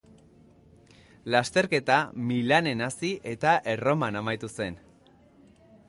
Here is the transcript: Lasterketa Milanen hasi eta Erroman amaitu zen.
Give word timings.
Lasterketa 1.35 1.97
Milanen 2.31 2.81
hasi 2.87 3.13
eta 3.35 3.55
Erroman 3.75 4.21
amaitu 4.23 4.55
zen. 4.59 4.85